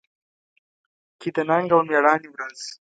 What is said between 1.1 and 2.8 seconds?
کې د ننګ او مېړانې ورځ